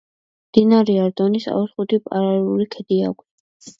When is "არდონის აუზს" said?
1.03-1.75